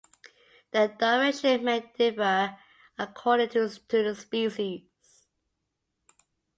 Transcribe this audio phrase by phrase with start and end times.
[0.71, 2.57] The direction may differ
[2.97, 5.27] according to the species.